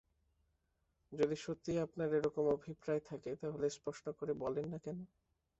যদি 1.11 1.35
সত্যিই 1.37 1.79
আপনার 1.79 2.09
এরকম 2.13 2.43
অভিপ্রায় 2.49 3.03
থাকে 3.09 3.29
তা 3.35 3.47
হলে 3.49 3.67
স্পষ্ট 3.69 4.05
করে 4.19 4.33
বলেন 4.43 4.65
না 4.71 4.77
কেন? 4.77 4.97